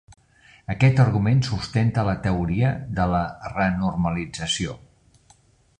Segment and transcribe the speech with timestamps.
[0.73, 3.21] Aquest argument sustenta la teoria de la
[3.59, 4.79] renormalització.